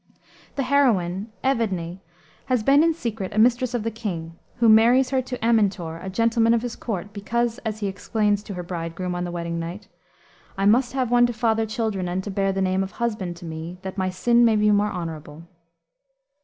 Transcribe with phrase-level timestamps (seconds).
[0.55, 1.99] The heroine, Evadne,
[2.47, 6.09] has been in secret a mistress of the king, who marries her to Amintor, a
[6.09, 9.89] gentleman of his court, because, as she explains to her bridegroom, on the wedding night,
[10.57, 13.45] "I must have one To father children, and to bear the name Of husband to
[13.45, 15.43] me, that my sin may be More honorable."